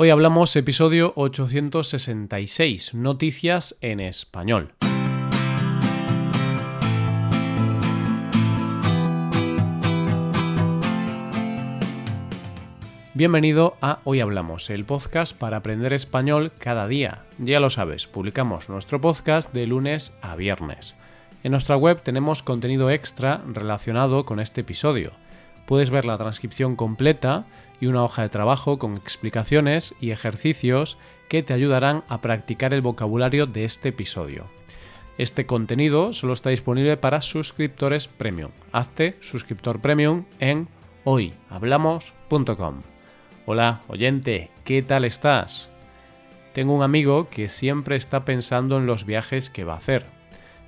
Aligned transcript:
Hoy 0.00 0.10
hablamos 0.10 0.54
episodio 0.54 1.12
866, 1.16 2.94
Noticias 2.94 3.76
en 3.80 3.98
Español. 3.98 4.72
Bienvenido 13.14 13.76
a 13.80 13.98
Hoy 14.04 14.20
Hablamos, 14.20 14.70
el 14.70 14.84
podcast 14.84 15.36
para 15.36 15.56
aprender 15.56 15.92
español 15.92 16.52
cada 16.60 16.86
día. 16.86 17.24
Ya 17.38 17.58
lo 17.58 17.68
sabes, 17.68 18.06
publicamos 18.06 18.68
nuestro 18.68 19.00
podcast 19.00 19.52
de 19.52 19.66
lunes 19.66 20.12
a 20.22 20.36
viernes. 20.36 20.94
En 21.42 21.50
nuestra 21.50 21.76
web 21.76 22.02
tenemos 22.04 22.44
contenido 22.44 22.88
extra 22.90 23.42
relacionado 23.48 24.24
con 24.24 24.38
este 24.38 24.60
episodio. 24.60 25.10
Puedes 25.66 25.90
ver 25.90 26.04
la 26.04 26.16
transcripción 26.16 26.76
completa 26.76 27.46
y 27.80 27.86
una 27.86 28.02
hoja 28.04 28.22
de 28.22 28.28
trabajo 28.28 28.78
con 28.78 28.96
explicaciones 28.96 29.94
y 30.00 30.10
ejercicios 30.10 30.98
que 31.28 31.42
te 31.42 31.54
ayudarán 31.54 32.04
a 32.08 32.20
practicar 32.20 32.74
el 32.74 32.80
vocabulario 32.80 33.46
de 33.46 33.64
este 33.64 33.90
episodio. 33.90 34.46
Este 35.18 35.46
contenido 35.46 36.12
solo 36.12 36.32
está 36.32 36.50
disponible 36.50 36.96
para 36.96 37.20
suscriptores 37.20 38.06
premium. 38.06 38.52
Hazte 38.72 39.16
suscriptor 39.20 39.80
premium 39.80 40.24
en 40.38 40.68
hoyhablamos.com. 41.04 42.80
Hola, 43.46 43.80
oyente, 43.88 44.50
¿qué 44.64 44.82
tal 44.82 45.04
estás? 45.04 45.70
Tengo 46.52 46.74
un 46.74 46.82
amigo 46.82 47.28
que 47.30 47.48
siempre 47.48 47.96
está 47.96 48.24
pensando 48.24 48.78
en 48.78 48.86
los 48.86 49.04
viajes 49.04 49.50
que 49.50 49.64
va 49.64 49.74
a 49.74 49.78
hacer. 49.78 50.06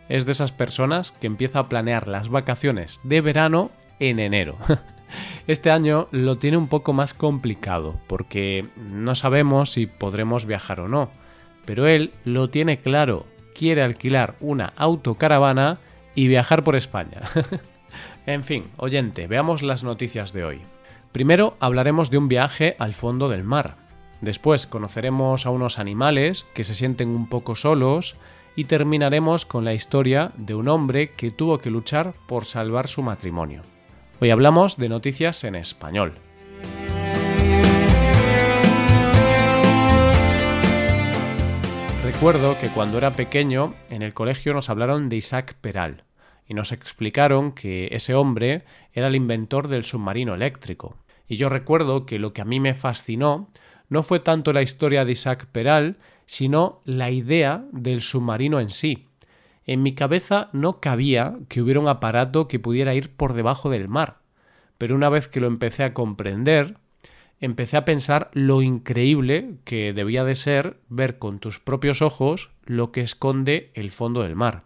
Es 0.09 0.27
de 0.27 0.33
esas 0.33 0.51
personas 0.51 1.13
que 1.13 1.27
empieza 1.27 1.61
a 1.61 1.69
planear 1.69 2.09
las 2.09 2.29
vacaciones 2.29 3.01
de 3.05 3.21
verano 3.21 3.71
en 3.99 4.19
enero. 4.19 4.57
Este 5.47 5.71
año 5.71 6.09
lo 6.11 6.39
tiene 6.39 6.57
un 6.57 6.69
poco 6.69 6.93
más 6.93 7.15
complicado 7.15 7.99
porque 8.07 8.67
no 8.77 9.15
sabemos 9.15 9.73
si 9.73 9.87
podremos 9.87 10.47
viajar 10.47 10.81
o 10.81 10.89
no, 10.89 11.11
pero 11.65 11.87
él 11.87 12.13
lo 12.25 12.51
tiene 12.51 12.79
claro, 12.79 13.27
quiere 13.55 13.83
alquilar 13.83 14.37
una 14.41 14.73
autocaravana 14.77 15.79
y 16.15 16.29
viajar 16.29 16.65
por 16.65 16.77
España. 16.77 17.23
en 18.27 18.45
fin, 18.45 18.65
oyente, 18.77 19.27
veamos 19.27 19.63
las 19.63 19.85
noticias 19.85 20.33
de 20.33 20.45
hoy. 20.45 20.61
Primero 21.13 21.57
hablaremos 21.61 22.11
de 22.11 22.19
un 22.19 22.29
viaje 22.29 22.77
al 22.79 22.95
fondo 22.95 23.29
del 23.29 23.45
mar. 23.45 23.77
Después 24.21 24.67
conoceremos 24.67 25.47
a 25.47 25.51
unos 25.51 25.79
animales 25.79 26.47
que 26.55 26.65
se 26.65 26.75
sienten 26.75 27.11
un 27.11 27.29
poco 27.29 27.55
solos 27.55 28.17
y 28.55 28.65
terminaremos 28.65 29.47
con 29.47 29.65
la 29.65 29.75
historia 29.75 30.33
de 30.37 30.55
un 30.55 30.69
hombre 30.69 31.11
que 31.11 31.31
tuvo 31.31 31.59
que 31.59 31.71
luchar 31.71 32.13
por 32.27 32.45
salvar 32.45 32.89
su 32.89 33.03
matrimonio. 33.03 33.63
Hoy 34.23 34.29
hablamos 34.29 34.77
de 34.77 34.91
noticias 34.91 35.45
en 35.45 35.55
español. 35.55 36.13
Recuerdo 42.05 42.55
que 42.61 42.69
cuando 42.69 42.99
era 42.99 43.13
pequeño 43.13 43.73
en 43.89 44.03
el 44.03 44.13
colegio 44.13 44.53
nos 44.53 44.69
hablaron 44.69 45.09
de 45.09 45.17
Isaac 45.17 45.57
Peral 45.63 46.05
y 46.47 46.53
nos 46.53 46.71
explicaron 46.71 47.53
que 47.53 47.89
ese 47.93 48.15
hombre 48.15 48.65
era 48.93 49.07
el 49.07 49.17
inventor 49.17 49.69
del 49.69 49.85
submarino 49.85 50.35
eléctrico. 50.35 50.99
Y 51.27 51.37
yo 51.37 51.49
recuerdo 51.49 52.05
que 52.05 52.19
lo 52.19 52.35
que 52.35 52.43
a 52.43 52.45
mí 52.45 52.61
me 52.61 52.75
fascinó 52.75 53.49
no 53.89 54.03
fue 54.03 54.21
tanto 54.21 54.53
la 54.53 54.61
historia 54.61 55.07
de 55.07 55.13
Isaac 55.13 55.47
Peral, 55.51 55.97
sino 56.27 56.83
la 56.85 57.11
idea 57.11 57.65
del 57.73 58.03
submarino 58.03 58.61
en 58.61 58.69
sí. 58.69 59.07
En 59.71 59.85
mi 59.85 59.95
cabeza 59.95 60.49
no 60.53 60.81
cabía 60.81 61.37
que 61.49 61.63
hubiera 61.63 61.79
un 61.79 61.87
aparato 61.87 62.49
que 62.49 62.59
pudiera 62.59 62.93
ir 62.97 63.15
por 63.15 63.35
debajo 63.35 63.71
del 63.71 63.87
mar, 63.87 64.17
pero 64.79 64.97
una 64.97 65.09
vez 65.09 65.29
que 65.29 65.39
lo 65.39 65.47
empecé 65.47 65.85
a 65.85 65.95
comprender, 65.95 66.79
empecé 67.39 67.77
a 67.77 67.85
pensar 67.85 68.33
lo 68.33 68.63
increíble 68.63 69.59
que 69.63 69.93
debía 69.93 70.25
de 70.25 70.35
ser 70.35 70.81
ver 70.89 71.21
con 71.21 71.39
tus 71.39 71.61
propios 71.61 72.03
ojos 72.03 72.51
lo 72.65 72.91
que 72.91 73.03
esconde 73.03 73.71
el 73.75 73.93
fondo 73.93 74.25
del 74.25 74.35
mar. 74.35 74.65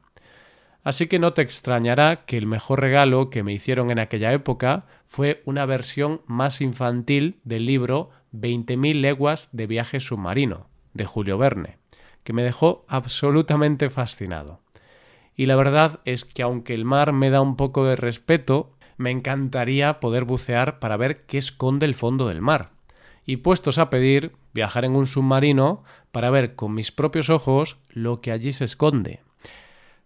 Así 0.84 1.06
que 1.06 1.18
no 1.18 1.34
te 1.34 1.42
extrañará 1.42 2.24
que 2.24 2.38
el 2.38 2.46
mejor 2.46 2.80
regalo 2.80 3.28
que 3.28 3.42
me 3.42 3.52
hicieron 3.52 3.90
en 3.90 3.98
aquella 3.98 4.32
época 4.32 4.86
fue 5.06 5.42
una 5.44 5.66
versión 5.66 6.22
más 6.24 6.62
infantil 6.62 7.40
del 7.44 7.66
libro 7.66 8.08
20.000 8.32 9.02
leguas 9.02 9.50
de 9.52 9.66
viaje 9.66 10.00
submarino, 10.00 10.70
de 10.94 11.04
Julio 11.04 11.36
Verne, 11.36 11.76
que 12.22 12.32
me 12.32 12.42
dejó 12.42 12.86
absolutamente 12.88 13.90
fascinado. 13.90 14.63
Y 15.36 15.46
la 15.46 15.56
verdad 15.56 16.00
es 16.04 16.24
que 16.24 16.42
aunque 16.42 16.74
el 16.74 16.84
mar 16.84 17.12
me 17.12 17.30
da 17.30 17.40
un 17.40 17.56
poco 17.56 17.84
de 17.84 17.96
respeto, 17.96 18.72
me 18.96 19.10
encantaría 19.10 20.00
poder 20.00 20.24
bucear 20.24 20.78
para 20.78 20.96
ver 20.96 21.26
qué 21.26 21.38
esconde 21.38 21.86
el 21.86 21.94
fondo 21.94 22.28
del 22.28 22.40
mar. 22.40 22.70
Y 23.26 23.38
puestos 23.38 23.78
a 23.78 23.90
pedir, 23.90 24.32
viajar 24.52 24.84
en 24.84 24.96
un 24.96 25.06
submarino 25.06 25.82
para 26.12 26.30
ver 26.30 26.54
con 26.54 26.74
mis 26.74 26.92
propios 26.92 27.30
ojos 27.30 27.78
lo 27.88 28.20
que 28.20 28.30
allí 28.30 28.52
se 28.52 28.64
esconde. 28.64 29.20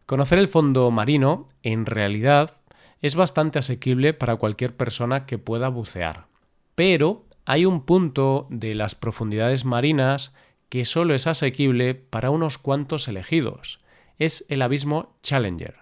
Conocer 0.07 0.39
el 0.39 0.49
fondo 0.49 0.91
marino, 0.91 1.49
en 1.63 1.85
realidad, 1.85 2.63
es 3.03 3.15
bastante 3.15 3.59
asequible 3.59 4.15
para 4.15 4.37
cualquier 4.37 4.75
persona 4.75 5.27
que 5.27 5.39
pueda 5.39 5.69
bucear. 5.69 6.27
Pero 6.75 7.27
hay 7.45 7.67
un 7.67 7.85
punto 7.85 8.47
de 8.51 8.75
las 8.75 8.95
profundidades 8.95 9.65
marinas 9.65 10.33
que 10.69 10.85
solo 10.85 11.15
es 11.15 11.27
asequible 11.27 11.95
para 11.95 12.31
unos 12.31 12.59
cuantos 12.59 13.09
elegidos. 13.09 13.81
Es 14.19 14.45
el 14.49 14.63
abismo 14.63 15.15
Challenger 15.23 15.77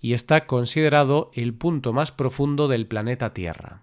y 0.00 0.12
está 0.12 0.46
considerado 0.46 1.30
el 1.34 1.52
punto 1.52 1.92
más 1.92 2.12
profundo 2.12 2.68
del 2.68 2.86
planeta 2.86 3.34
Tierra. 3.34 3.82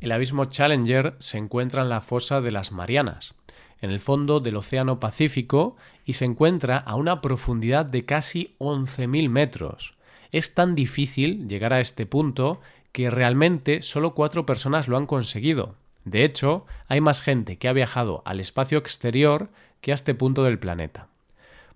El 0.00 0.12
abismo 0.12 0.46
Challenger 0.46 1.14
se 1.18 1.36
encuentra 1.36 1.82
en 1.82 1.90
la 1.90 2.00
fosa 2.00 2.40
de 2.40 2.52
las 2.52 2.72
Marianas, 2.72 3.34
en 3.80 3.90
el 3.90 4.00
fondo 4.00 4.40
del 4.40 4.56
Océano 4.56 4.98
Pacífico 4.98 5.76
y 6.06 6.14
se 6.14 6.24
encuentra 6.24 6.78
a 6.78 6.94
una 6.96 7.20
profundidad 7.20 7.84
de 7.84 8.06
casi 8.06 8.54
11.000 8.60 9.28
metros. 9.28 9.94
Es 10.32 10.54
tan 10.54 10.74
difícil 10.74 11.48
llegar 11.48 11.72
a 11.72 11.80
este 11.80 12.06
punto 12.06 12.60
que 12.92 13.10
realmente 13.10 13.82
solo 13.82 14.14
cuatro 14.14 14.46
personas 14.46 14.88
lo 14.88 14.96
han 14.96 15.06
conseguido. 15.06 15.74
De 16.04 16.24
hecho, 16.24 16.64
hay 16.86 17.02
más 17.02 17.20
gente 17.20 17.58
que 17.58 17.68
ha 17.68 17.74
viajado 17.74 18.22
al 18.24 18.40
espacio 18.40 18.78
exterior 18.78 19.50
que 19.82 19.92
a 19.92 19.94
este 19.94 20.14
punto 20.14 20.44
del 20.44 20.58
planeta. 20.58 21.08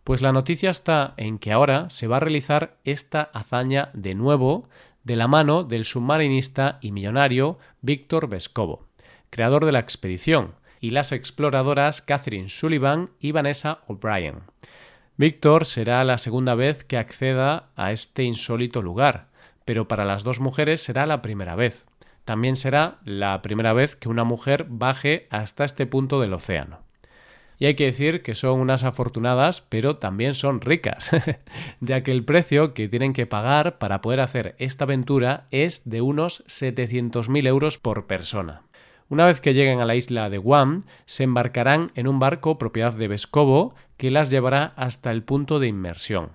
Pues 0.05 0.21
la 0.21 0.33
noticia 0.33 0.71
está 0.71 1.15
en 1.17 1.39
que 1.39 1.53
ahora 1.53 1.89
se 1.89 2.09
va 2.09 2.17
a 2.17 2.21
realizar 2.21 2.77
esta 2.83 3.23
hazaña 3.23 3.91
de 3.95 4.15
nuevo 4.15 4.69
de 5.05 5.15
la 5.15 5.29
mano 5.29 5.63
del 5.63 5.85
submarinista 5.85 6.79
y 6.81 6.91
millonario 6.91 7.59
Víctor 7.83 8.29
Vescovo, 8.29 8.89
creador 9.31 9.65
de 9.65 9.73
la 9.73 9.79
expedición, 9.79 10.55
y 10.81 10.91
las 10.91 11.13
exploradoras 11.13 12.03
Catherine 12.03 12.49
Sullivan 12.49 13.11
y 13.21 13.31
Vanessa 13.31 13.79
O'Brien. 13.87 14.41
Víctor 15.17 15.65
será 15.65 16.03
la 16.03 16.19
segunda 16.19 16.57
vez 16.57 16.83
que 16.83 16.99
acceda 16.99 17.71
a 17.77 17.93
este 17.93 18.25
insólito 18.25 18.83
lugar, 18.83 19.29
pero 19.65 19.87
para 19.87 20.05
las 20.05 20.25
dos 20.25 20.41
mujeres 20.41 20.83
será 20.83 21.07
la 21.07 21.23
primera 21.23 21.55
vez. 21.55 21.87
También 22.25 22.57
será 22.57 22.99
la 23.05 23.41
primera 23.43 23.73
vez 23.73 23.95
que 23.95 24.09
una 24.09 24.25
mujer 24.25 24.67
baje 24.69 25.29
hasta 25.31 25.65
este 25.65 25.87
punto 25.87 26.21
del 26.21 26.33
océano. 26.33 26.81
Y 27.63 27.67
hay 27.67 27.75
que 27.77 27.85
decir 27.85 28.23
que 28.23 28.35
son 28.35 28.59
unas 28.59 28.83
afortunadas, 28.83 29.61
pero 29.61 29.97
también 29.99 30.35
son 30.35 30.61
ricas, 30.61 31.13
ya 31.81 32.03
que 32.03 32.11
el 32.11 32.25
precio 32.25 32.75
que 32.75 32.89
tienen 32.89 33.13
que 33.13 33.25
pagar 33.25 33.79
para 33.79 34.01
poder 34.01 34.19
hacer 34.19 34.57
esta 34.59 34.83
aventura 34.83 35.47
es 35.53 35.89
de 35.89 36.01
unos 36.01 36.43
700.000 36.49 37.47
euros 37.47 37.79
por 37.79 38.09
persona. 38.09 38.63
Una 39.09 39.27
vez 39.27 39.41
que 39.41 39.55
lleguen 39.55 39.79
a 39.79 39.85
la 39.85 39.95
isla 39.95 40.29
de 40.29 40.39
Guam, 40.39 40.87
se 41.07 41.23
embarcarán 41.23 41.93
en 41.95 42.09
un 42.09 42.19
barco 42.19 42.59
propiedad 42.59 42.95
de 42.95 43.07
Vescovo 43.07 43.77
que 43.97 44.11
las 44.11 44.31
llevará 44.31 44.73
hasta 44.75 45.13
el 45.13 45.23
punto 45.23 45.61
de 45.61 45.69
inmersión. 45.69 46.33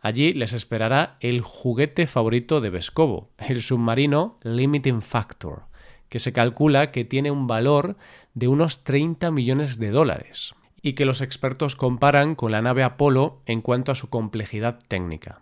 Allí 0.00 0.32
les 0.34 0.52
esperará 0.52 1.16
el 1.18 1.40
juguete 1.40 2.06
favorito 2.06 2.60
de 2.60 2.70
Vescovo, 2.70 3.32
el 3.38 3.60
submarino 3.60 4.38
Limiting 4.44 5.02
Factor, 5.02 5.64
que 6.08 6.20
se 6.20 6.32
calcula 6.32 6.92
que 6.92 7.04
tiene 7.04 7.32
un 7.32 7.48
valor 7.48 7.96
de 8.34 8.46
unos 8.46 8.84
30 8.84 9.32
millones 9.32 9.80
de 9.80 9.90
dólares 9.90 10.54
y 10.82 10.94
que 10.94 11.04
los 11.04 11.20
expertos 11.20 11.76
comparan 11.76 12.34
con 12.34 12.52
la 12.52 12.62
nave 12.62 12.82
Apolo 12.82 13.40
en 13.46 13.60
cuanto 13.60 13.92
a 13.92 13.94
su 13.94 14.08
complejidad 14.08 14.78
técnica. 14.88 15.40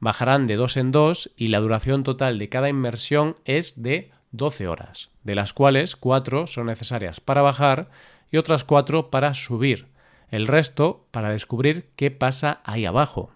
Bajarán 0.00 0.46
de 0.46 0.56
dos 0.56 0.76
en 0.76 0.92
dos 0.92 1.30
y 1.36 1.48
la 1.48 1.60
duración 1.60 2.04
total 2.04 2.38
de 2.38 2.48
cada 2.48 2.68
inmersión 2.68 3.36
es 3.44 3.82
de 3.82 4.10
12 4.30 4.68
horas, 4.68 5.10
de 5.24 5.34
las 5.34 5.52
cuales 5.52 5.96
4 5.96 6.46
son 6.46 6.66
necesarias 6.66 7.20
para 7.20 7.42
bajar 7.42 7.88
y 8.30 8.36
otras 8.36 8.64
4 8.64 9.10
para 9.10 9.34
subir, 9.34 9.86
el 10.30 10.46
resto 10.46 11.06
para 11.10 11.30
descubrir 11.30 11.88
qué 11.96 12.10
pasa 12.10 12.60
ahí 12.64 12.84
abajo. 12.84 13.30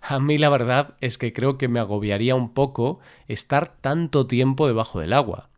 A 0.00 0.20
mí 0.20 0.38
la 0.38 0.48
verdad 0.48 0.94
es 1.00 1.18
que 1.18 1.32
creo 1.32 1.58
que 1.58 1.68
me 1.68 1.80
agobiaría 1.80 2.34
un 2.34 2.52
poco 2.52 3.00
estar 3.26 3.74
tanto 3.80 4.26
tiempo 4.26 4.66
debajo 4.66 5.00
del 5.00 5.12
agua, 5.12 5.48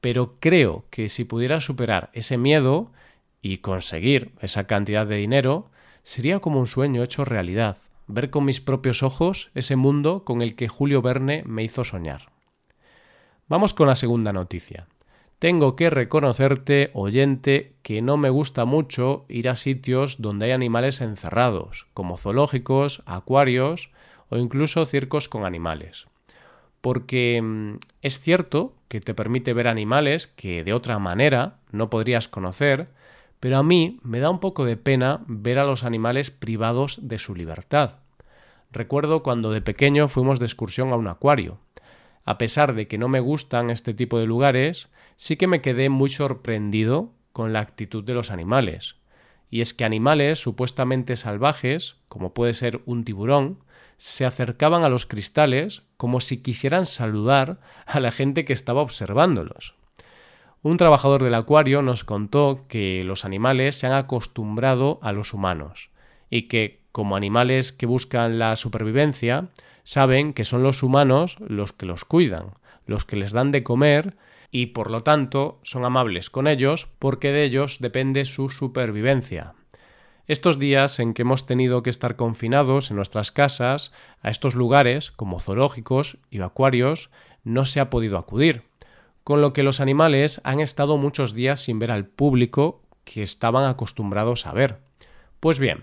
pero 0.00 0.34
creo 0.38 0.84
que 0.90 1.08
si 1.08 1.24
pudiera 1.24 1.60
superar 1.60 2.10
ese 2.12 2.36
miedo, 2.36 2.92
y 3.52 3.58
conseguir 3.58 4.32
esa 4.40 4.66
cantidad 4.66 5.06
de 5.06 5.16
dinero 5.16 5.70
sería 6.02 6.40
como 6.40 6.58
un 6.58 6.66
sueño 6.66 7.02
hecho 7.02 7.24
realidad, 7.24 7.76
ver 8.08 8.30
con 8.30 8.44
mis 8.44 8.60
propios 8.60 9.04
ojos 9.04 9.50
ese 9.54 9.76
mundo 9.76 10.24
con 10.24 10.42
el 10.42 10.56
que 10.56 10.68
Julio 10.68 11.00
Verne 11.00 11.44
me 11.46 11.62
hizo 11.62 11.84
soñar. 11.84 12.32
Vamos 13.48 13.72
con 13.72 13.86
la 13.86 13.94
segunda 13.94 14.32
noticia. 14.32 14.88
tengo 15.38 15.76
que 15.76 15.90
reconocerte, 15.90 16.90
oyente, 16.94 17.74
que 17.82 18.00
no 18.00 18.16
me 18.16 18.30
gusta 18.30 18.64
mucho 18.64 19.26
ir 19.28 19.50
a 19.50 19.54
sitios 19.54 20.20
donde 20.20 20.46
hay 20.46 20.52
animales 20.52 21.02
encerrados, 21.02 21.86
como 21.92 22.16
zoológicos, 22.16 23.02
acuarios 23.04 23.90
o 24.30 24.38
incluso 24.38 24.86
circos 24.86 25.28
con 25.28 25.44
animales. 25.44 26.06
Porque 26.80 27.40
mm, 27.42 27.76
es 28.00 28.18
cierto 28.18 28.74
que 28.88 29.00
te 29.00 29.14
permite 29.14 29.52
ver 29.52 29.68
animales 29.68 30.26
que 30.26 30.64
de 30.64 30.72
otra 30.72 30.98
manera 30.98 31.58
no 31.70 31.90
podrías 31.90 32.28
conocer, 32.28 32.88
pero 33.46 33.58
a 33.58 33.62
mí 33.62 34.00
me 34.02 34.18
da 34.18 34.28
un 34.28 34.40
poco 34.40 34.64
de 34.64 34.76
pena 34.76 35.20
ver 35.28 35.60
a 35.60 35.64
los 35.64 35.84
animales 35.84 36.32
privados 36.32 36.98
de 37.02 37.16
su 37.16 37.32
libertad. 37.32 38.00
Recuerdo 38.72 39.22
cuando 39.22 39.52
de 39.52 39.60
pequeño 39.60 40.08
fuimos 40.08 40.40
de 40.40 40.46
excursión 40.46 40.90
a 40.90 40.96
un 40.96 41.06
acuario. 41.06 41.60
A 42.24 42.38
pesar 42.38 42.74
de 42.74 42.88
que 42.88 42.98
no 42.98 43.06
me 43.06 43.20
gustan 43.20 43.70
este 43.70 43.94
tipo 43.94 44.18
de 44.18 44.26
lugares, 44.26 44.88
sí 45.14 45.36
que 45.36 45.46
me 45.46 45.62
quedé 45.62 45.90
muy 45.90 46.08
sorprendido 46.08 47.12
con 47.32 47.52
la 47.52 47.60
actitud 47.60 48.02
de 48.02 48.14
los 48.14 48.32
animales. 48.32 48.96
Y 49.48 49.60
es 49.60 49.74
que 49.74 49.84
animales 49.84 50.40
supuestamente 50.40 51.14
salvajes, 51.14 51.98
como 52.08 52.34
puede 52.34 52.52
ser 52.52 52.80
un 52.84 53.04
tiburón, 53.04 53.60
se 53.96 54.26
acercaban 54.26 54.82
a 54.82 54.88
los 54.88 55.06
cristales 55.06 55.84
como 55.96 56.18
si 56.18 56.42
quisieran 56.42 56.84
saludar 56.84 57.60
a 57.86 58.00
la 58.00 58.10
gente 58.10 58.44
que 58.44 58.54
estaba 58.54 58.82
observándolos. 58.82 59.75
Un 60.66 60.78
trabajador 60.78 61.22
del 61.22 61.36
acuario 61.36 61.80
nos 61.80 62.02
contó 62.02 62.64
que 62.66 63.04
los 63.04 63.24
animales 63.24 63.78
se 63.78 63.86
han 63.86 63.92
acostumbrado 63.92 64.98
a 65.00 65.12
los 65.12 65.32
humanos 65.32 65.90
y 66.28 66.48
que, 66.48 66.80
como 66.90 67.14
animales 67.14 67.70
que 67.70 67.86
buscan 67.86 68.40
la 68.40 68.56
supervivencia, 68.56 69.46
saben 69.84 70.32
que 70.32 70.42
son 70.42 70.64
los 70.64 70.82
humanos 70.82 71.36
los 71.38 71.72
que 71.72 71.86
los 71.86 72.04
cuidan, 72.04 72.54
los 72.84 73.04
que 73.04 73.14
les 73.14 73.30
dan 73.30 73.52
de 73.52 73.62
comer 73.62 74.16
y 74.50 74.66
por 74.66 74.90
lo 74.90 75.04
tanto 75.04 75.60
son 75.62 75.84
amables 75.84 76.30
con 76.30 76.48
ellos 76.48 76.88
porque 76.98 77.30
de 77.30 77.44
ellos 77.44 77.78
depende 77.78 78.24
su 78.24 78.48
supervivencia. 78.48 79.54
Estos 80.26 80.58
días 80.58 80.98
en 80.98 81.14
que 81.14 81.22
hemos 81.22 81.46
tenido 81.46 81.84
que 81.84 81.90
estar 81.90 82.16
confinados 82.16 82.90
en 82.90 82.96
nuestras 82.96 83.30
casas, 83.30 83.92
a 84.20 84.30
estos 84.30 84.56
lugares, 84.56 85.12
como 85.12 85.38
zoológicos 85.38 86.18
y 86.28 86.40
acuarios, 86.40 87.08
no 87.44 87.66
se 87.66 87.78
ha 87.78 87.88
podido 87.88 88.18
acudir, 88.18 88.64
con 89.26 89.40
lo 89.40 89.52
que 89.52 89.64
los 89.64 89.80
animales 89.80 90.40
han 90.44 90.60
estado 90.60 90.98
muchos 90.98 91.34
días 91.34 91.58
sin 91.58 91.80
ver 91.80 91.90
al 91.90 92.06
público 92.06 92.84
que 93.02 93.24
estaban 93.24 93.64
acostumbrados 93.64 94.46
a 94.46 94.52
ver. 94.52 94.78
Pues 95.40 95.58
bien, 95.58 95.82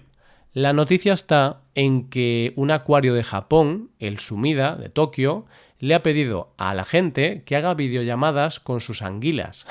la 0.53 0.71
noticia 0.71 1.11
está 1.11 1.59
en 1.75 2.09
que 2.09 2.53
un 2.55 2.71
acuario 2.71 3.13
de 3.13 3.21
Japón, 3.21 3.91
el 3.99 4.17
Sumida 4.17 4.77
de 4.77 4.87
Tokio, 4.87 5.45
le 5.77 5.93
ha 5.93 6.03
pedido 6.03 6.53
a 6.55 6.73
la 6.73 6.85
gente 6.85 7.43
que 7.43 7.57
haga 7.57 7.73
videollamadas 7.73 8.61
con 8.61 8.79
sus 8.79 9.01
anguilas. 9.01 9.67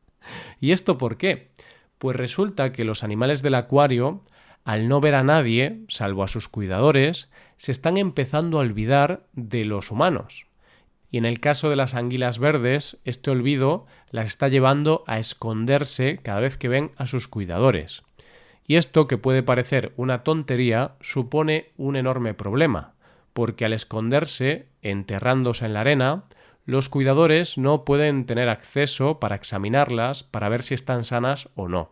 ¿Y 0.58 0.72
esto 0.72 0.96
por 0.96 1.18
qué? 1.18 1.50
Pues 1.98 2.16
resulta 2.16 2.72
que 2.72 2.86
los 2.86 3.04
animales 3.04 3.42
del 3.42 3.56
acuario, 3.56 4.22
al 4.64 4.88
no 4.88 5.02
ver 5.02 5.14
a 5.14 5.22
nadie, 5.22 5.82
salvo 5.88 6.22
a 6.22 6.28
sus 6.28 6.48
cuidadores, 6.48 7.28
se 7.58 7.70
están 7.70 7.98
empezando 7.98 8.56
a 8.56 8.62
olvidar 8.62 9.26
de 9.34 9.66
los 9.66 9.90
humanos. 9.90 10.46
Y 11.10 11.18
en 11.18 11.24
el 11.24 11.40
caso 11.40 11.70
de 11.70 11.76
las 11.76 11.94
anguilas 11.94 12.38
verdes, 12.38 12.98
este 13.04 13.30
olvido 13.30 13.86
las 14.10 14.26
está 14.26 14.48
llevando 14.48 15.02
a 15.06 15.18
esconderse 15.18 16.18
cada 16.22 16.40
vez 16.40 16.56
que 16.56 16.68
ven 16.68 16.92
a 16.96 17.06
sus 17.06 17.26
cuidadores. 17.26 18.02
Y 18.66 18.76
esto, 18.76 19.08
que 19.08 19.18
puede 19.18 19.42
parecer 19.42 19.92
una 19.96 20.22
tontería, 20.22 20.92
supone 21.00 21.72
un 21.76 21.96
enorme 21.96 22.34
problema, 22.34 22.94
porque 23.32 23.64
al 23.64 23.72
esconderse, 23.72 24.66
enterrándose 24.82 25.66
en 25.66 25.74
la 25.74 25.80
arena, 25.80 26.24
los 26.66 26.88
cuidadores 26.88 27.58
no 27.58 27.84
pueden 27.84 28.26
tener 28.26 28.48
acceso 28.48 29.18
para 29.18 29.34
examinarlas 29.34 30.22
para 30.22 30.48
ver 30.48 30.62
si 30.62 30.74
están 30.74 31.02
sanas 31.02 31.48
o 31.56 31.66
no. 31.68 31.90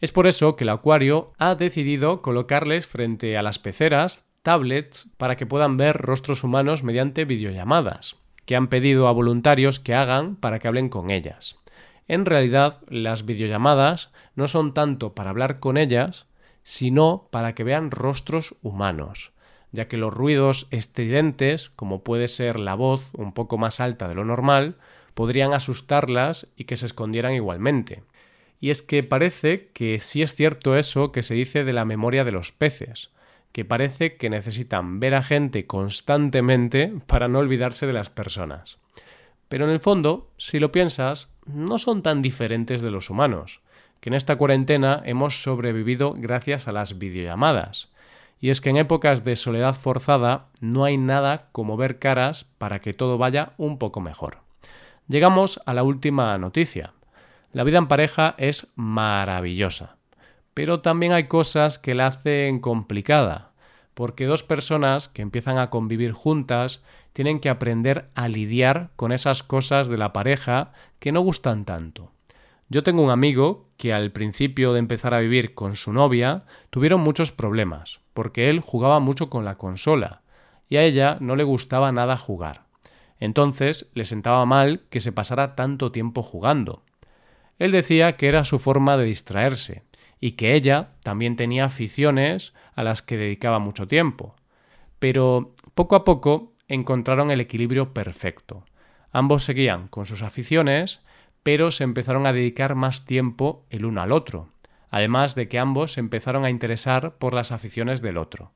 Es 0.00 0.12
por 0.12 0.28
eso 0.28 0.54
que 0.54 0.64
el 0.64 0.70
acuario 0.70 1.32
ha 1.38 1.56
decidido 1.56 2.22
colocarles 2.22 2.86
frente 2.86 3.36
a 3.36 3.42
las 3.42 3.58
peceras 3.58 4.26
tablets 4.42 5.08
para 5.16 5.36
que 5.36 5.46
puedan 5.46 5.76
ver 5.76 5.96
rostros 5.96 6.44
humanos 6.44 6.82
mediante 6.82 7.24
videollamadas, 7.24 8.16
que 8.50 8.56
han 8.56 8.66
pedido 8.66 9.06
a 9.06 9.12
voluntarios 9.12 9.78
que 9.78 9.94
hagan 9.94 10.34
para 10.34 10.58
que 10.58 10.66
hablen 10.66 10.88
con 10.88 11.12
ellas. 11.12 11.54
En 12.08 12.26
realidad, 12.26 12.80
las 12.88 13.24
videollamadas 13.24 14.10
no 14.34 14.48
son 14.48 14.74
tanto 14.74 15.14
para 15.14 15.30
hablar 15.30 15.60
con 15.60 15.76
ellas, 15.76 16.26
sino 16.64 17.28
para 17.30 17.54
que 17.54 17.62
vean 17.62 17.92
rostros 17.92 18.56
humanos 18.60 19.30
ya 19.70 19.86
que 19.86 19.96
los 19.96 20.12
ruidos 20.12 20.66
estridentes, 20.72 21.70
como 21.76 22.02
puede 22.02 22.26
ser 22.26 22.58
la 22.58 22.74
voz 22.74 23.10
un 23.12 23.32
poco 23.32 23.56
más 23.56 23.78
alta 23.78 24.08
de 24.08 24.16
lo 24.16 24.24
normal, 24.24 24.74
podrían 25.14 25.54
asustarlas 25.54 26.48
y 26.56 26.64
que 26.64 26.76
se 26.76 26.86
escondieran 26.86 27.34
igualmente. 27.34 28.02
Y 28.58 28.70
es 28.70 28.82
que 28.82 29.04
parece 29.04 29.68
que 29.72 30.00
sí 30.00 30.22
es 30.22 30.34
cierto 30.34 30.76
eso 30.76 31.12
que 31.12 31.22
se 31.22 31.34
dice 31.34 31.62
de 31.62 31.72
la 31.72 31.84
memoria 31.84 32.24
de 32.24 32.32
los 32.32 32.50
peces, 32.50 33.12
que 33.52 33.64
parece 33.64 34.16
que 34.16 34.30
necesitan 34.30 35.00
ver 35.00 35.14
a 35.14 35.22
gente 35.22 35.66
constantemente 35.66 36.92
para 37.06 37.28
no 37.28 37.40
olvidarse 37.40 37.86
de 37.86 37.92
las 37.92 38.10
personas. 38.10 38.78
Pero 39.48 39.64
en 39.64 39.70
el 39.70 39.80
fondo, 39.80 40.30
si 40.36 40.60
lo 40.60 40.70
piensas, 40.70 41.32
no 41.46 41.78
son 41.78 42.02
tan 42.02 42.22
diferentes 42.22 42.82
de 42.82 42.90
los 42.90 43.10
humanos, 43.10 43.60
que 44.00 44.10
en 44.10 44.14
esta 44.14 44.36
cuarentena 44.36 45.02
hemos 45.04 45.42
sobrevivido 45.42 46.14
gracias 46.16 46.68
a 46.68 46.72
las 46.72 46.98
videollamadas, 46.98 47.90
y 48.40 48.50
es 48.50 48.60
que 48.60 48.70
en 48.70 48.78
épocas 48.78 49.24
de 49.24 49.36
soledad 49.36 49.74
forzada 49.74 50.46
no 50.60 50.84
hay 50.84 50.96
nada 50.96 51.48
como 51.52 51.76
ver 51.76 51.98
caras 51.98 52.44
para 52.58 52.80
que 52.80 52.94
todo 52.94 53.18
vaya 53.18 53.52
un 53.58 53.78
poco 53.78 54.00
mejor. 54.00 54.38
Llegamos 55.08 55.60
a 55.66 55.74
la 55.74 55.82
última 55.82 56.38
noticia. 56.38 56.92
La 57.52 57.64
vida 57.64 57.78
en 57.78 57.88
pareja 57.88 58.36
es 58.38 58.68
maravillosa, 58.76 59.96
pero 60.54 60.80
también 60.80 61.12
hay 61.12 61.24
cosas 61.24 61.78
que 61.78 61.94
la 61.94 62.08
hacen 62.08 62.60
complicada, 62.60 63.52
porque 63.94 64.26
dos 64.26 64.42
personas 64.42 65.08
que 65.08 65.22
empiezan 65.22 65.58
a 65.58 65.70
convivir 65.70 66.12
juntas 66.12 66.82
tienen 67.12 67.40
que 67.40 67.50
aprender 67.50 68.08
a 68.14 68.28
lidiar 68.28 68.90
con 68.96 69.12
esas 69.12 69.42
cosas 69.42 69.88
de 69.88 69.98
la 69.98 70.12
pareja 70.12 70.72
que 70.98 71.12
no 71.12 71.20
gustan 71.20 71.64
tanto. 71.64 72.12
Yo 72.68 72.82
tengo 72.82 73.02
un 73.02 73.10
amigo 73.10 73.68
que 73.76 73.92
al 73.92 74.12
principio 74.12 74.72
de 74.72 74.78
empezar 74.78 75.12
a 75.12 75.20
vivir 75.20 75.54
con 75.54 75.74
su 75.74 75.92
novia 75.92 76.44
tuvieron 76.70 77.00
muchos 77.00 77.32
problemas, 77.32 78.00
porque 78.14 78.48
él 78.48 78.60
jugaba 78.60 79.00
mucho 79.00 79.28
con 79.28 79.44
la 79.44 79.58
consola 79.58 80.22
y 80.68 80.76
a 80.76 80.82
ella 80.82 81.16
no 81.20 81.34
le 81.34 81.42
gustaba 81.42 81.90
nada 81.90 82.16
jugar. 82.16 82.62
Entonces 83.18 83.90
le 83.94 84.04
sentaba 84.04 84.46
mal 84.46 84.82
que 84.88 85.00
se 85.00 85.12
pasara 85.12 85.56
tanto 85.56 85.90
tiempo 85.90 86.22
jugando. 86.22 86.82
Él 87.58 87.72
decía 87.72 88.16
que 88.16 88.28
era 88.28 88.44
su 88.44 88.58
forma 88.58 88.96
de 88.96 89.04
distraerse 89.04 89.82
y 90.20 90.32
que 90.32 90.54
ella 90.54 90.90
también 91.02 91.36
tenía 91.36 91.64
aficiones 91.64 92.52
a 92.74 92.84
las 92.84 93.02
que 93.02 93.16
dedicaba 93.16 93.58
mucho 93.58 93.88
tiempo. 93.88 94.36
Pero 94.98 95.54
poco 95.74 95.96
a 95.96 96.04
poco 96.04 96.52
encontraron 96.68 97.30
el 97.30 97.40
equilibrio 97.40 97.94
perfecto. 97.94 98.64
Ambos 99.12 99.44
seguían 99.44 99.88
con 99.88 100.06
sus 100.06 100.22
aficiones, 100.22 101.00
pero 101.42 101.70
se 101.70 101.84
empezaron 101.84 102.26
a 102.26 102.32
dedicar 102.32 102.74
más 102.74 103.06
tiempo 103.06 103.64
el 103.70 103.86
uno 103.86 104.02
al 104.02 104.12
otro, 104.12 104.50
además 104.90 105.34
de 105.34 105.48
que 105.48 105.58
ambos 105.58 105.94
se 105.94 106.00
empezaron 106.00 106.44
a 106.44 106.50
interesar 106.50 107.16
por 107.16 107.34
las 107.34 107.50
aficiones 107.50 108.02
del 108.02 108.18
otro. 108.18 108.52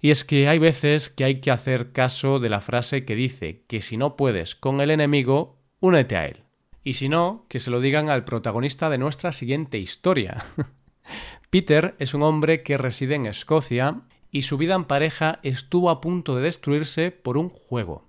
Y 0.00 0.10
es 0.10 0.24
que 0.24 0.48
hay 0.48 0.58
veces 0.58 1.10
que 1.10 1.24
hay 1.24 1.40
que 1.40 1.50
hacer 1.50 1.92
caso 1.92 2.38
de 2.38 2.48
la 2.48 2.62
frase 2.62 3.04
que 3.04 3.14
dice 3.14 3.64
que 3.66 3.82
si 3.82 3.98
no 3.98 4.16
puedes 4.16 4.54
con 4.54 4.80
el 4.80 4.90
enemigo, 4.90 5.58
únete 5.80 6.16
a 6.16 6.26
él. 6.26 6.44
Y 6.82 6.94
si 6.94 7.08
no, 7.08 7.44
que 7.48 7.60
se 7.60 7.70
lo 7.70 7.80
digan 7.80 8.08
al 8.08 8.24
protagonista 8.24 8.88
de 8.88 8.98
nuestra 8.98 9.32
siguiente 9.32 9.78
historia. 9.78 10.42
Peter 11.50 11.94
es 11.98 12.14
un 12.14 12.22
hombre 12.22 12.62
que 12.62 12.78
reside 12.78 13.16
en 13.16 13.26
Escocia 13.26 14.02
y 14.30 14.42
su 14.42 14.56
vida 14.56 14.74
en 14.74 14.84
pareja 14.84 15.40
estuvo 15.42 15.90
a 15.90 16.00
punto 16.00 16.36
de 16.36 16.42
destruirse 16.42 17.10
por 17.10 17.36
un 17.36 17.48
juego. 17.48 18.08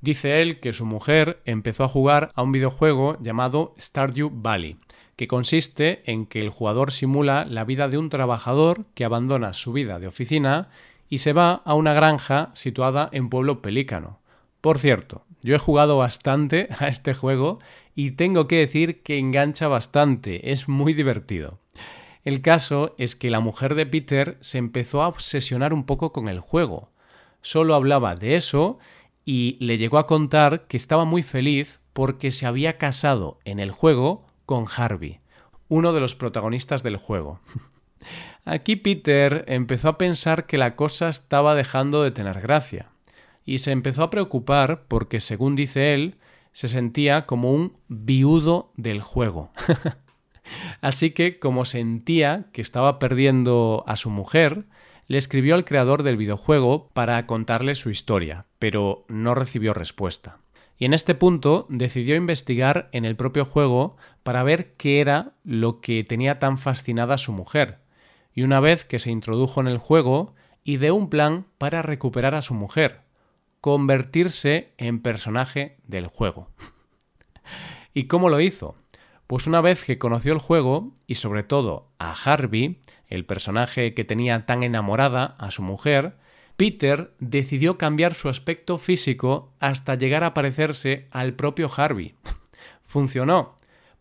Dice 0.00 0.40
él 0.40 0.60
que 0.60 0.72
su 0.72 0.86
mujer 0.86 1.40
empezó 1.44 1.84
a 1.84 1.88
jugar 1.88 2.30
a 2.34 2.42
un 2.42 2.52
videojuego 2.52 3.18
llamado 3.20 3.74
Stardew 3.78 4.30
Valley, 4.32 4.78
que 5.16 5.26
consiste 5.26 6.08
en 6.10 6.26
que 6.26 6.40
el 6.40 6.50
jugador 6.50 6.92
simula 6.92 7.44
la 7.44 7.64
vida 7.64 7.88
de 7.88 7.98
un 7.98 8.08
trabajador 8.08 8.86
que 8.94 9.04
abandona 9.04 9.52
su 9.52 9.72
vida 9.72 9.98
de 9.98 10.06
oficina 10.06 10.68
y 11.08 11.18
se 11.18 11.32
va 11.32 11.54
a 11.64 11.74
una 11.74 11.94
granja 11.94 12.50
situada 12.54 13.08
en 13.10 13.28
Pueblo 13.28 13.60
Pelícano. 13.60 14.20
Por 14.60 14.78
cierto, 14.78 15.24
yo 15.42 15.54
he 15.54 15.58
jugado 15.58 15.98
bastante 15.98 16.68
a 16.78 16.88
este 16.88 17.14
juego 17.14 17.60
y 17.94 18.12
tengo 18.12 18.48
que 18.48 18.56
decir 18.56 19.02
que 19.02 19.18
engancha 19.18 19.68
bastante, 19.68 20.50
es 20.52 20.68
muy 20.68 20.94
divertido. 20.94 21.60
El 22.24 22.42
caso 22.42 22.94
es 22.98 23.14
que 23.14 23.30
la 23.30 23.40
mujer 23.40 23.74
de 23.74 23.86
Peter 23.86 24.36
se 24.40 24.58
empezó 24.58 25.02
a 25.02 25.08
obsesionar 25.08 25.72
un 25.72 25.84
poco 25.84 26.12
con 26.12 26.28
el 26.28 26.40
juego. 26.40 26.90
Solo 27.40 27.74
hablaba 27.74 28.16
de 28.16 28.34
eso 28.34 28.78
y 29.24 29.56
le 29.60 29.78
llegó 29.78 29.98
a 29.98 30.06
contar 30.06 30.66
que 30.66 30.76
estaba 30.76 31.04
muy 31.04 31.22
feliz 31.22 31.80
porque 31.92 32.32
se 32.32 32.46
había 32.46 32.78
casado 32.78 33.38
en 33.44 33.60
el 33.60 33.70
juego 33.70 34.26
con 34.44 34.66
Harvey, 34.76 35.20
uno 35.68 35.92
de 35.92 36.00
los 36.00 36.16
protagonistas 36.16 36.82
del 36.82 36.96
juego. 36.96 37.40
Aquí 38.44 38.74
Peter 38.76 39.44
empezó 39.46 39.90
a 39.90 39.98
pensar 39.98 40.46
que 40.46 40.58
la 40.58 40.74
cosa 40.74 41.08
estaba 41.08 41.54
dejando 41.54 42.02
de 42.02 42.10
tener 42.10 42.40
gracia 42.40 42.90
y 43.48 43.60
se 43.60 43.72
empezó 43.72 44.02
a 44.02 44.10
preocupar 44.10 44.84
porque, 44.88 45.20
según 45.20 45.56
dice 45.56 45.94
él, 45.94 46.16
se 46.52 46.68
sentía 46.68 47.24
como 47.24 47.50
un 47.50 47.78
viudo 47.88 48.72
del 48.76 49.00
juego. 49.00 49.50
Así 50.82 51.12
que, 51.12 51.38
como 51.38 51.64
sentía 51.64 52.50
que 52.52 52.60
estaba 52.60 52.98
perdiendo 52.98 53.84
a 53.86 53.96
su 53.96 54.10
mujer, 54.10 54.66
le 55.06 55.16
escribió 55.16 55.54
al 55.54 55.64
creador 55.64 56.02
del 56.02 56.18
videojuego 56.18 56.90
para 56.92 57.24
contarle 57.24 57.74
su 57.74 57.88
historia, 57.88 58.44
pero 58.58 59.06
no 59.08 59.34
recibió 59.34 59.72
respuesta. 59.72 60.36
Y 60.76 60.84
en 60.84 60.92
este 60.92 61.14
punto 61.14 61.64
decidió 61.70 62.16
investigar 62.16 62.90
en 62.92 63.06
el 63.06 63.16
propio 63.16 63.46
juego 63.46 63.96
para 64.24 64.42
ver 64.42 64.74
qué 64.74 65.00
era 65.00 65.32
lo 65.42 65.80
que 65.80 66.04
tenía 66.04 66.38
tan 66.38 66.58
fascinada 66.58 67.14
a 67.14 67.18
su 67.18 67.32
mujer. 67.32 67.78
Y 68.34 68.42
una 68.42 68.60
vez 68.60 68.84
que 68.84 68.98
se 68.98 69.10
introdujo 69.10 69.62
en 69.62 69.68
el 69.68 69.78
juego, 69.78 70.34
ideó 70.64 70.94
un 70.94 71.08
plan 71.08 71.46
para 71.56 71.80
recuperar 71.80 72.34
a 72.34 72.42
su 72.42 72.52
mujer, 72.52 73.07
convertirse 73.60 74.72
en 74.78 75.00
personaje 75.00 75.76
del 75.86 76.06
juego. 76.06 76.50
¿Y 77.94 78.04
cómo 78.04 78.28
lo 78.28 78.40
hizo? 78.40 78.76
Pues 79.26 79.46
una 79.46 79.60
vez 79.60 79.84
que 79.84 79.98
conoció 79.98 80.32
el 80.32 80.38
juego 80.38 80.94
y 81.06 81.16
sobre 81.16 81.42
todo 81.42 81.90
a 81.98 82.12
Harvey, 82.12 82.80
el 83.08 83.24
personaje 83.24 83.94
que 83.94 84.04
tenía 84.04 84.46
tan 84.46 84.62
enamorada 84.62 85.36
a 85.38 85.50
su 85.50 85.62
mujer, 85.62 86.16
Peter 86.56 87.14
decidió 87.18 87.78
cambiar 87.78 88.14
su 88.14 88.28
aspecto 88.28 88.78
físico 88.78 89.52
hasta 89.60 89.94
llegar 89.94 90.24
a 90.24 90.34
parecerse 90.34 91.06
al 91.10 91.34
propio 91.34 91.70
Harvey. 91.74 92.14
¿Funcionó? 92.84 93.58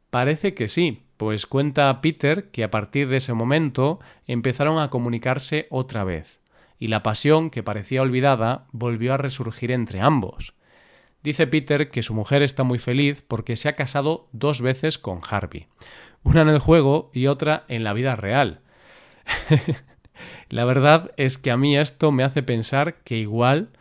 Parece 0.10 0.54
que 0.54 0.70
sí, 0.70 1.04
pues 1.18 1.46
cuenta 1.46 2.00
Peter 2.02 2.50
que 2.52 2.64
a 2.64 2.72
partir 2.72 3.10
de 3.10 3.18
ese 3.18 3.34
momento 3.34 4.00
empezaron 4.26 4.80
a 4.80 4.90
comunicarse 4.90 5.68
otra 5.70 6.04
vez, 6.04 6.40
y 6.80 6.88
la 6.88 7.04
pasión 7.04 7.50
que 7.50 7.64
parecía 7.64 8.02
olvidada 8.02 8.68
volvió 8.72 9.14
a 9.14 9.18
resurgir 9.18 9.72
entre 9.72 10.02
ambos. 10.02 10.54
Dice 11.24 11.48
Peter 11.48 11.90
que 11.90 12.04
su 12.04 12.14
mujer 12.14 12.44
está 12.44 12.64
muy 12.64 12.80
feliz 12.80 13.24
porque 13.28 13.56
se 13.56 13.70
ha 13.70 13.76
casado 13.76 14.30
dos 14.32 14.62
veces 14.62 14.98
con 14.98 15.20
Harvey, 15.28 15.68
una 16.24 16.42
en 16.42 16.50
el 16.50 16.60
juego 16.60 17.10
y 17.14 17.28
otra 17.28 17.66
en 17.68 17.84
la 17.84 17.94
vida 17.94 18.16
real. 18.16 18.62
la 20.50 20.66
verdad 20.66 21.12
es 21.18 21.38
que 21.38 21.52
a 21.52 21.58
mí 21.58 21.78
esto 21.78 22.12
me 22.12 22.24
hace 22.24 22.44
pensar 22.44 23.02
que 23.04 23.18
igual 23.18 23.72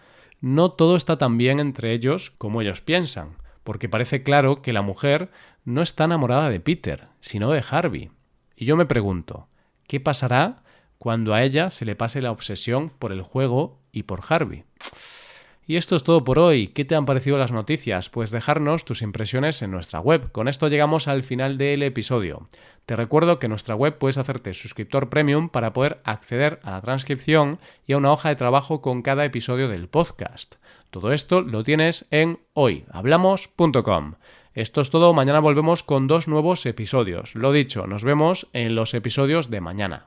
no 0.41 0.73
todo 0.73 0.97
está 0.97 1.19
tan 1.19 1.39
bien 1.39 1.61
entre 1.61 1.93
ellos 1.93 2.31
como 2.31 2.63
ellos 2.63 2.81
piensan, 2.81 3.37
porque 3.65 3.89
parece 3.89 4.23
claro 4.23 4.63
que 4.63 4.73
la 4.73 4.83
mujer 4.83 5.31
no 5.65 5.83
está 5.83 6.05
enamorada 6.05 6.49
de 6.49 6.61
Peter, 6.61 7.09
sino 7.21 7.51
de 7.51 7.65
Harvey. 7.69 8.11
Y 8.57 8.65
yo 8.65 8.77
me 8.77 8.87
pregunto, 8.87 9.49
¿qué 9.87 10.01
pasará 10.01 10.63
cuando 10.99 11.35
a 11.35 11.43
ella 11.43 11.71
se 11.71 11.85
le 11.85 11.97
pase 11.97 12.23
la 12.23 12.31
obsesión 12.31 12.91
por 12.91 13.13
el 13.13 13.23
juego 13.23 13.79
y 13.93 14.05
por 14.05 14.21
Harvey? 14.29 14.65
Y 15.69 15.75
esto 15.75 15.97
es 15.97 16.05
todo 16.05 16.23
por 16.23 16.39
hoy. 16.39 16.69
¿Qué 16.69 16.85
te 16.85 16.95
han 16.95 17.07
parecido 17.07 17.39
las 17.39 17.51
noticias? 17.51 18.09
Pues 18.09 18.31
dejarnos 18.31 18.85
tus 18.85 19.03
impresiones 19.03 19.63
en 19.63 19.73
nuestra 19.73 19.99
web. 19.99 20.31
Con 20.31 20.47
esto 20.47 20.69
llegamos 20.69 21.09
al 21.09 21.25
final 21.25 21.59
del 21.59 21.83
episodio. 21.83 22.49
Te 22.87 22.95
recuerdo 22.95 23.41
que 23.41 23.47
en 23.47 23.51
nuestra 23.51 23.75
web 23.75 23.99
puedes 23.99 24.17
hacerte 24.17 24.55
suscriptor 24.55 25.09
premium 25.09 25.49
para 25.49 25.73
poder 25.73 26.01
acceder 26.05 26.61
a 26.63 26.71
la 26.71 26.81
transcripción 26.81 27.59
y 27.85 27.95
a 27.95 27.97
una 27.97 28.13
hoja 28.13 28.29
de 28.29 28.37
trabajo 28.37 28.81
con 28.81 29.03
cada 29.03 29.25
episodio 29.25 29.69
del 29.69 29.89
podcast. 29.89 30.55
Todo 30.91 31.13
esto 31.13 31.41
lo 31.41 31.65
tienes 31.65 32.07
en 32.13 32.39
hoyhablamos.com. 32.53 34.15
Esto 34.55 34.81
es 34.81 34.91
todo, 34.91 35.13
mañana 35.15 35.41
volvemos 35.41 35.83
con 35.83 36.07
dos 36.07 36.29
nuevos 36.29 36.65
episodios. 36.65 37.35
Lo 37.35 37.51
dicho, 37.51 37.89
nos 37.89 38.05
vemos 38.05 38.47
en 38.53 38.77
los 38.77 38.95
episodios 38.95 39.51
de 39.51 39.61
mañana. 39.61 40.07